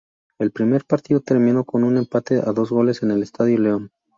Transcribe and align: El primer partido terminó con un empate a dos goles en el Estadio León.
El 0.39 0.49
primer 0.49 0.83
partido 0.83 1.19
terminó 1.19 1.63
con 1.63 1.83
un 1.83 1.95
empate 1.95 2.39
a 2.39 2.51
dos 2.53 2.71
goles 2.71 3.03
en 3.03 3.11
el 3.11 3.21
Estadio 3.21 3.59
León. 3.59 3.91